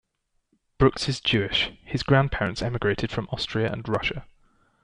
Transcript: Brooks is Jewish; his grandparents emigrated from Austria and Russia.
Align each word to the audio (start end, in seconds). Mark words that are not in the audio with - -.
Brooks 0.79 1.07
is 1.07 1.21
Jewish; 1.21 1.73
his 1.85 2.01
grandparents 2.01 2.63
emigrated 2.63 3.11
from 3.11 3.27
Austria 3.31 3.71
and 3.71 3.87
Russia. 3.87 4.25